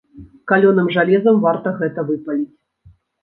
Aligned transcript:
Калёным 0.51 0.87
жалезам 0.95 1.37
варта 1.45 1.73
гэта 1.81 2.05
выпаліць. 2.09 2.55